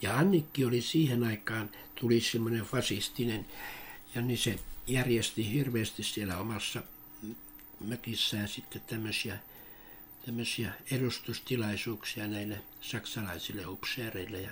[0.01, 3.45] Ja Annikki oli siihen aikaan, tuli semmoinen fasistinen,
[4.15, 6.83] ja niin se järjesti hirveästi siellä omassa
[7.79, 9.39] mökissään sitten tämmöisiä,
[10.25, 14.41] tämmöisiä edustustilaisuuksia näille saksalaisille upseereille.
[14.41, 14.51] Ja,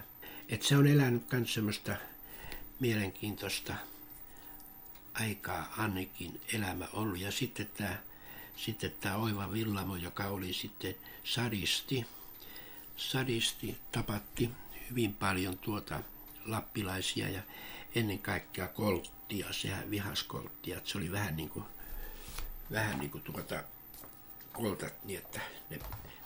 [0.49, 1.95] et se on elänyt myös semmoista
[2.79, 3.75] mielenkiintoista
[5.13, 7.19] aikaa Annikin elämä ollut.
[7.19, 7.97] Ja sitten tämä
[8.65, 12.05] sitten tämä Oiva Villamo, joka oli sitten sadisti,
[12.97, 14.49] sadisti tapatti
[14.89, 16.03] hyvin paljon tuota
[16.45, 17.41] lappilaisia ja
[17.95, 21.65] ennen kaikkea kolttia, sehän vihas kolttia, että se oli vähän niin kuin,
[22.71, 23.63] vähän niin kuin tuota
[24.53, 25.79] koltat niin, että ne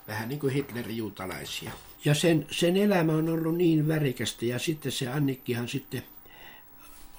[0.08, 1.72] vähän niin kuin Hitlerin juutalaisia.
[2.04, 6.02] Ja sen, sen elämä on ollut niin värikästä ja sitten se Annikkihan sitten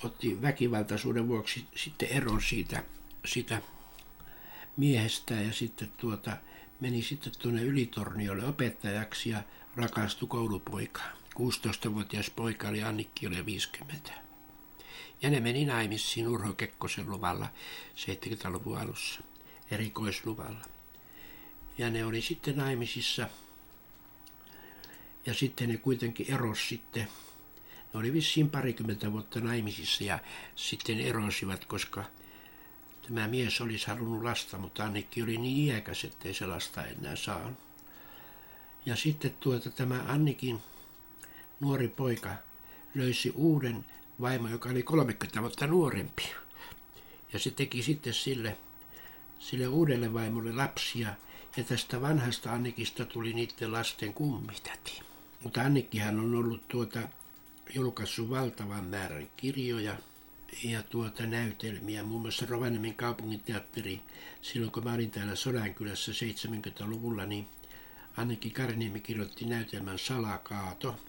[0.04, 2.84] otti väkivaltaisuuden vuoksi sitten eron siitä,
[3.26, 3.62] siitä
[4.78, 6.38] miehestä ja sitten tuota,
[6.80, 9.44] meni sitten tuonne Ylitorniolle opettajaksi ja
[9.76, 11.18] rakastui koulupoikaan.
[11.40, 14.12] 16-vuotias poika oli Annikki oli 50.
[15.22, 17.48] Ja ne meni naimisiin Urho Kekkosen luvalla
[17.96, 19.22] 70-luvun alussa,
[19.72, 20.75] erikoisluvalla.
[21.78, 23.30] Ja ne oli sitten naimisissa.
[25.26, 27.08] Ja sitten ne kuitenkin eros sitten.
[27.94, 30.20] Ne oli vissiin parikymmentä vuotta naimisissa ja
[30.56, 32.06] sitten erosivat, koska
[33.08, 37.52] Tämä mies olisi halunnut lasta, mutta Annikki oli niin iäkäs, ettei se lasta enää saa.
[38.86, 40.64] Ja sitten tuota, tämä Annikin
[41.60, 42.30] nuori poika
[42.96, 43.86] löysi uuden
[44.22, 46.24] vaimon, joka oli 30 vuotta nuorempi.
[47.34, 48.58] Ja se teki sitten sille,
[49.40, 51.14] sille uudelle vaimolle lapsia.
[51.58, 55.02] Ja tästä vanhasta Annikista tuli niiden lasten kummitäti.
[55.44, 57.00] Mutta Annikkihan on ollut tuota,
[57.74, 59.98] julkaissut valtavan määrän kirjoja
[60.64, 64.02] ja tuota näytelmiä, muun muassa Rovaniemen kaupungin teatteri.
[64.42, 67.48] Silloin kun mä olin täällä Sodankylässä 70-luvulla, niin
[68.18, 71.00] Anneki Karniemi kirjoitti näytelmän Salakaato,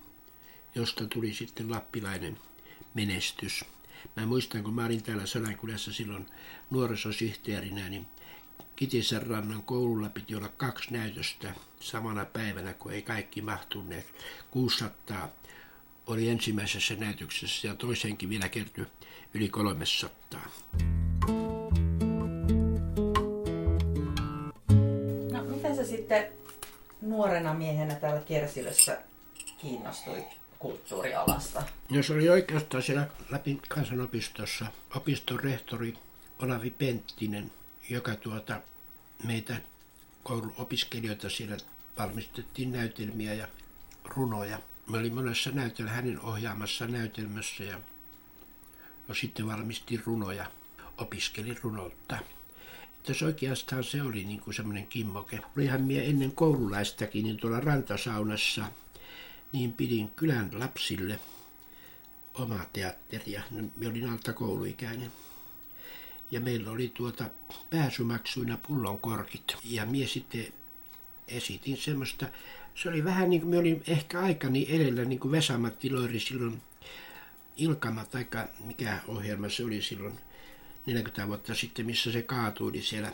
[0.74, 2.38] josta tuli sitten lappilainen
[2.94, 3.64] menestys.
[4.16, 6.26] Mä muistan, kun mä olin täällä Sodankylässä silloin
[6.70, 8.06] nuorisosihteerinä, niin
[8.76, 14.06] Kitisen rannan koululla piti olla kaksi näytöstä samana päivänä, kun ei kaikki mahtuneet.
[14.50, 15.28] 600
[16.06, 18.86] oli ensimmäisessä näytöksessä ja toiseenkin vielä kertyi
[19.34, 20.40] yli 300.
[25.32, 26.26] No, miten sä sitten
[27.02, 29.02] nuorena miehenä täällä Kersilössä
[29.58, 30.24] kiinnostui
[30.58, 31.62] kulttuurialasta?
[31.90, 35.94] No se oli oikeastaan siellä Lapin kansanopistossa opiston rehtori
[36.42, 37.50] Olavi Penttinen,
[37.88, 38.60] joka tuota,
[39.24, 39.60] meitä
[40.22, 41.56] kouluopiskelijoita siellä
[41.98, 43.48] valmistettiin näytelmiä ja
[44.04, 44.60] runoja.
[44.86, 47.80] Mä olin monessa näytelmä hänen ohjaamassa näytelmässä ja
[49.08, 50.50] no sitten valmistin runoja,
[50.98, 52.18] opiskelin runoutta.
[52.96, 55.40] Että se oikeastaan se oli niin kuin semmoinen kimmoke.
[55.56, 58.64] Olihan minä ennen koululaistakin niin tuolla rantasaunassa,
[59.52, 61.20] niin pidin kylän lapsille
[62.34, 63.42] omaa teatteria.
[63.50, 65.12] No, minä olin alta kouluikäinen.
[66.30, 67.24] Ja meillä oli tuota
[67.70, 69.56] pääsymaksuina pullonkorkit.
[69.64, 70.46] Ja minä sitten
[71.28, 72.26] esitin semmoista,
[72.74, 76.62] se oli vähän niin kuin, minä olin ehkä aikani edellä, niin kuin Vesamatti Loiri silloin
[77.56, 78.26] Ilkama, tai
[78.64, 80.18] mikä ohjelma se oli silloin
[80.86, 83.12] 40 vuotta sitten, missä se kaatui niin siellä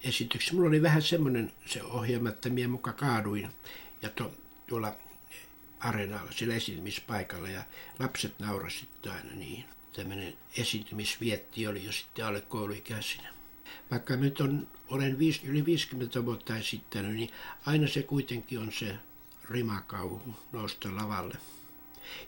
[0.00, 0.54] esityksessä.
[0.54, 3.48] Mulla oli vähän semmoinen se ohjelma, että minä muka kaaduin
[4.02, 4.34] ja to,
[4.66, 4.94] tuolla
[5.80, 7.64] areenalla, siellä esiintymispaikalla ja
[7.98, 9.64] lapset naurasivat aina niin.
[9.96, 13.28] Tämmöinen esiintymisvietti oli jo sitten alle kouluikäisinä.
[13.90, 17.30] Vaikka nyt on, olen viis, yli 50 vuotta esittänyt, niin
[17.66, 18.96] aina se kuitenkin on se
[19.50, 21.36] rimakauhu nousta lavalle.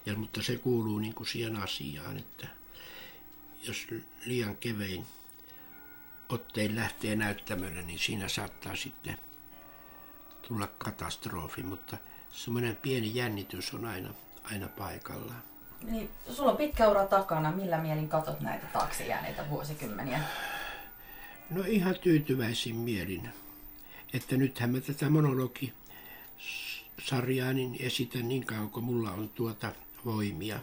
[0.06, 2.48] Ja, mutta se kuuluu niin kuin siihen asiaan, että
[3.66, 3.86] jos
[4.26, 5.06] liian kevein
[6.28, 9.18] ottein lähtee näyttämölle, niin siinä saattaa sitten
[10.48, 11.98] tulla katastrofi, mutta
[12.32, 15.47] semmoinen pieni jännitys on aina, aina paikallaan.
[15.82, 17.52] Niin, sulla on pitkä ura takana.
[17.52, 20.20] Millä mielin katot näitä taakse jääneitä vuosikymmeniä?
[21.50, 23.28] No ihan tyytyväisin mielin.
[24.12, 25.72] Että nythän mä tätä monologi
[27.02, 29.72] sarjaa niin esitän niin kauan kuin mulla on tuota
[30.04, 30.60] voimia.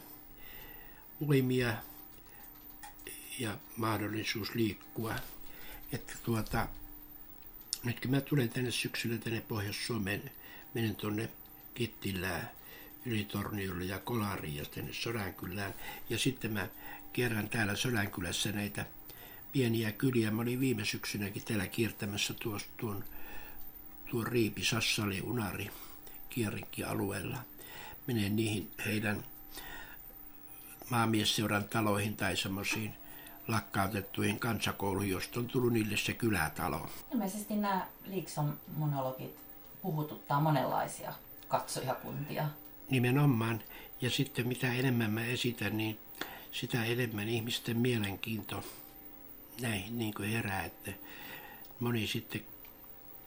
[1.27, 1.73] Voimia
[3.39, 5.15] ja mahdollisuus liikkua.
[5.91, 6.67] Että tuota,
[7.83, 10.31] nyt kun mä tulen tänne syksyllä tänne Pohjois-Suomeen,
[10.73, 11.29] menen tuonne
[11.73, 12.49] Kittilään,
[13.05, 15.73] Ylitorniolle ja Kolariin ja tänne Sodankylään.
[16.09, 16.67] Ja sitten mä
[17.13, 18.85] kerran täällä Sodankylässä näitä
[19.51, 20.31] pieniä kyliä.
[20.31, 23.03] Mä olin viime syksynäkin täällä kiertämässä tuosta tuon,
[24.11, 25.71] tuon Riipi, Sassali, Unari,
[26.29, 27.37] Kierikki-alueella.
[28.07, 29.23] Menen niihin heidän
[30.89, 32.95] maamiesseuran taloihin tai semmoisiin
[33.47, 36.89] lakkautettuihin kansakouluihin, josta on tullut niille se kylätalo.
[37.11, 39.35] Ilmeisesti nämä Liikson monologit
[39.81, 41.13] puhututtaa monenlaisia
[41.47, 42.49] katsojakuntia.
[42.89, 43.63] Nimenomaan.
[44.01, 45.99] Ja sitten mitä enemmän mä esitän, niin
[46.51, 48.63] sitä enemmän ihmisten mielenkiinto
[49.61, 50.91] näihin niin kuin herää, että
[51.79, 52.43] moni sitten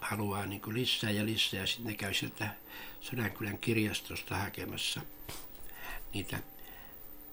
[0.00, 2.48] haluaa niin kuin lisää ja lisää ja sitten ne käy sieltä
[3.00, 5.00] Sodankylän kirjastosta hakemassa
[6.14, 6.38] niitä,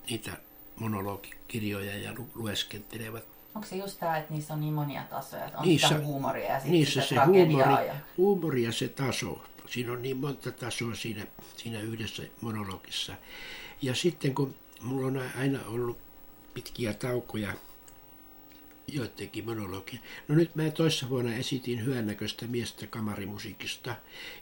[0.09, 0.31] niitä
[0.75, 3.23] monologikirjoja ja lu- lueskentelevat.
[3.55, 6.45] Onko se just tämä, että niissä on niin monia tasoja, että on Niissä- sitä huumoria
[6.45, 7.95] ja sitten Niissä sitä se huumori, ja...
[8.17, 9.43] huumori ja se taso.
[9.69, 13.15] Siinä on niin monta tasoa siinä, siinä yhdessä monologissa.
[13.81, 15.97] Ja sitten kun mulla on aina ollut
[16.53, 17.53] pitkiä taukoja
[18.87, 19.99] joidenkin monologia.
[20.27, 23.95] No nyt mä toissa vuonna esitin hyvännäköistä miestä kamarimusiikista,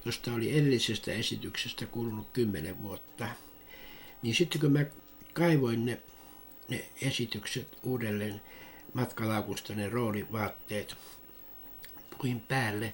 [0.05, 3.27] josta oli edellisestä esityksestä kulunut kymmenen vuotta.
[4.21, 4.85] Niin sitten kun mä
[5.33, 6.01] kaivoin ne,
[6.69, 8.41] ne esitykset uudelleen
[8.93, 10.95] matkalaukusta, ne roolivaatteet,
[12.21, 12.93] puin päälle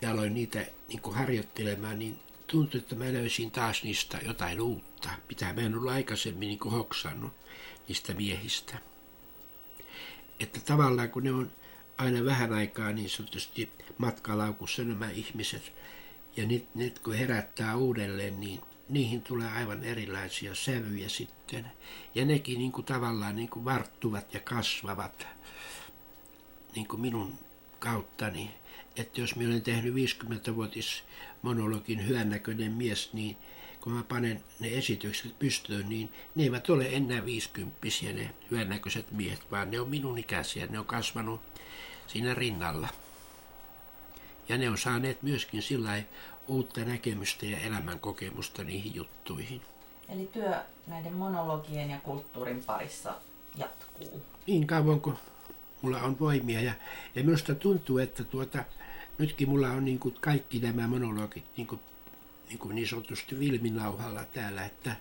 [0.00, 5.08] ja aloin niitä niin kuin harjoittelemaan, niin tuntui, että mä löysin taas niistä jotain uutta,
[5.28, 7.32] mitä mä en ollut aikaisemmin niin kuin hoksannut
[7.88, 8.78] niistä miehistä.
[10.40, 11.52] Että tavallaan kun ne on
[11.98, 15.72] aina vähän aikaa niin sanotusti matkalaukussa nämä ihmiset,
[16.36, 21.72] ja nyt, nyt kun herättää uudelleen, niin niihin tulee aivan erilaisia sävyjä sitten.
[22.14, 25.26] Ja nekin niin kuin tavallaan niin kuin varttuvat ja kasvavat
[26.74, 27.38] niin kuin minun
[27.78, 28.50] kauttani.
[28.96, 31.04] Että jos minä olen tehnyt 50-vuotis
[31.42, 33.36] monologin hyvännäköinen mies, niin
[33.80, 39.50] kun mä panen ne esitykset pystyyn, niin ne eivät ole enää viisikymppisiä ne hyvännäköiset miehet,
[39.50, 40.66] vaan ne on minun ikäisiä.
[40.66, 41.40] Ne on kasvanut
[42.06, 42.88] siinä rinnalla.
[44.48, 46.02] Ja ne on saaneet myöskin sillä
[46.48, 49.62] uutta näkemystä ja elämän kokemusta niihin juttuihin.
[50.08, 50.54] Eli työ
[50.86, 53.14] näiden monologien ja kulttuurin parissa
[53.56, 54.22] jatkuu?
[54.46, 55.16] Niin kauan kuin
[55.82, 56.60] mulla on voimia.
[56.60, 56.72] Ja,
[57.14, 58.64] ja minusta tuntuu, että tuota,
[59.18, 61.80] nytkin mulla on niin kuin kaikki nämä monologit niin, kuin,
[62.48, 64.96] niin, kuin niin sanotusti vilminauhalla täällä, että,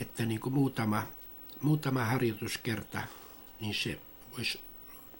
[0.00, 1.02] että niin kuin muutama,
[1.62, 3.02] muutama harjoituskerta,
[3.60, 4.00] niin se
[4.36, 4.60] voisi,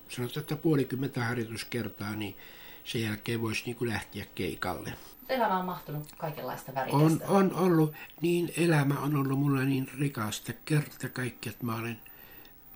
[0.09, 2.37] sanotaan, että puolikymmentä harjoituskertaa, niin
[2.85, 4.93] sen jälkeen voisi niin kuin lähteä keikalle.
[5.28, 7.05] Elämä on mahtunut kaikenlaista värikästä.
[7.05, 12.01] On, on ollut, niin elämä on ollut mulla niin rikasta kerta kaikki, että mä olen,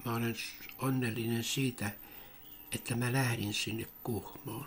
[0.05, 0.35] mä olen
[0.79, 1.91] onnellinen siitä,
[2.75, 4.67] että mä lähdin sinne Kuhmoon.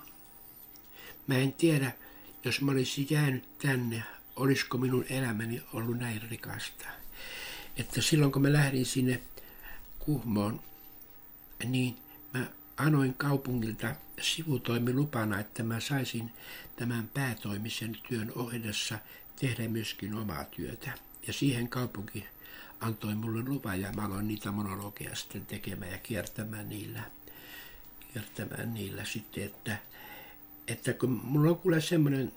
[1.27, 1.91] Mä en tiedä,
[2.43, 4.03] jos mä olisin jäänyt tänne,
[4.35, 6.85] olisiko minun elämäni ollut näin rikasta.
[7.77, 9.21] Että silloin kun mä lähdin sinne
[9.99, 10.61] Kuhmoon,
[11.65, 11.95] niin
[12.33, 12.45] mä
[12.77, 16.31] anoin kaupungilta sivutoimilupana, että mä saisin
[16.75, 18.99] tämän päätoimisen työn ohjassa
[19.39, 20.91] tehdä myöskin omaa työtä.
[21.27, 22.25] Ja siihen kaupunki
[22.81, 27.01] antoi mulle luvan ja mä aloin niitä monologeja sitten tekemään ja kiertämään niillä,
[28.13, 29.77] kiertämään niillä sitten, että,
[30.67, 32.31] että kun mulla on kuule semmoinen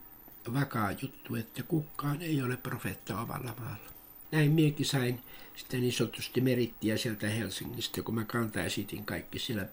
[0.55, 3.91] vakaa juttu, että kukaan ei ole profeetta omalla maalla.
[4.33, 5.21] Näin miekin sain
[5.57, 9.67] sitten niin sanotusti merittiä sieltä Helsingistä, kun mä kanta esitin kaikki siellä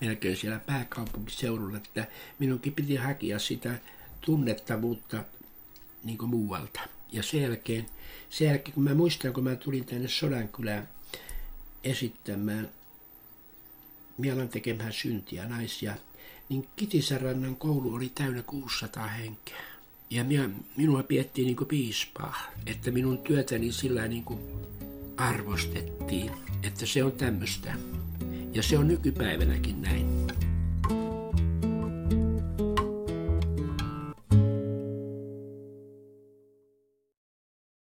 [0.00, 2.06] melkein siellä pääkaupunkiseudulla, että
[2.38, 3.78] minunkin piti hakea sitä
[4.20, 5.24] tunnettavuutta
[6.04, 6.80] niin kuin muualta.
[7.12, 7.86] Ja sen jälkeen,
[8.30, 10.88] sen jälkeen, kun mä muistan, kun mä tulin tänne Sodankylään
[11.84, 12.68] esittämään
[14.18, 15.94] Mielan tekemään syntiä naisia,
[16.48, 19.60] niin Kitisärannan koulu oli täynnä 600 henkeä.
[20.10, 22.36] Ja minä, minua piettiin niin kuin piispaa,
[22.66, 24.40] että minun työtäni sillä niin kuin
[25.16, 26.30] arvostettiin,
[26.62, 27.74] että se on tämmöistä.
[28.52, 30.26] Ja se on nykypäivänäkin näin.